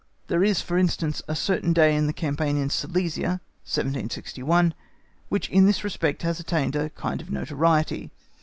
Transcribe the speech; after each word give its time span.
There 0.29 0.43
is, 0.43 0.61
for 0.61 0.79
instance, 0.79 1.21
a 1.27 1.35
certain 1.35 1.73
day 1.73 1.95
in 1.95 2.07
the 2.07 2.11
campaign 2.11 2.57
in 2.57 2.71
Silesia, 2.71 3.39
1761, 3.65 4.73
which, 5.29 5.47
in 5.51 5.67
this 5.67 5.83
respect, 5.83 6.23
has 6.23 6.39
attained 6.39 6.75
a 6.75 6.89
kind 6.89 7.21
of 7.21 7.29
notoriety. 7.29 8.09